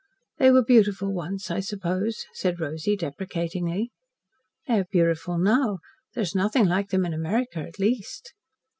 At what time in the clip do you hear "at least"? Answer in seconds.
7.59-8.33